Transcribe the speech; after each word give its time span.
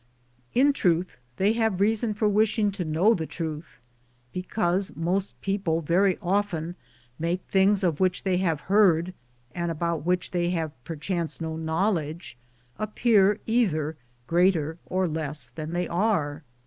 In 0.55 0.73
truth, 0.73 1.17
they 1.37 1.53
have 1.53 1.79
reason 1.79 2.15
for 2.15 2.27
wishing 2.27 2.71
to 2.71 2.83
know 2.83 3.13
the 3.13 3.27
truth, 3.27 3.73
because 4.33 4.95
most 4.95 5.39
people 5.41 5.79
very 5.81 6.17
often 6.23 6.75
make 7.19 7.43
things 7.43 7.83
of 7.83 7.99
which 7.99 8.23
they 8.23 8.37
have 8.37 8.61
heard, 8.61 9.13
and 9.53 9.69
about 9.69 10.03
which 10.03 10.31
they 10.31 10.49
have 10.49 10.71
perchance 10.85 11.39
no 11.39 11.55
knowledge, 11.55 12.35
appear 12.79 13.39
either 13.45 13.95
greater 14.25 14.79
or 14.87 15.07
less 15.07 15.49
than 15.49 15.69
they 15.71 15.87
are. 15.87 16.41